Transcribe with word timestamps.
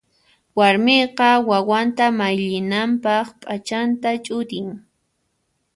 Warmiqa 0.57 1.27
wawanta 1.49 2.05
mayllinanpaq 2.19 3.27
p'achanta 3.41 4.09
ch'utin. 4.25 4.67